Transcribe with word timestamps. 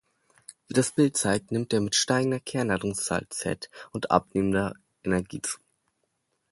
Wie 0.67 0.73
das 0.73 0.93
Bild 0.93 1.15
zeigt, 1.15 1.51
nimmt 1.51 1.73
er 1.73 1.79
mit 1.79 1.93
steigender 1.93 2.39
Kernladungszahl 2.39 3.27
"Z" 3.29 3.69
und 3.91 4.09
abnehmender 4.09 4.73
Energie 5.03 5.43
zu. 5.43 5.59